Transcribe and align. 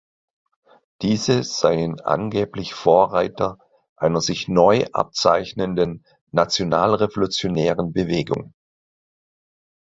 Diese 1.03 1.43
seien 1.43 1.99
angeblich 1.99 2.73
Vorreiter 2.73 3.59
einer 3.95 4.19
sich 4.19 4.47
neu 4.47 4.83
abzeichnenden 4.93 6.03
„Nationalrevolutionären 6.31 7.93
Bewegung“. 7.93 8.55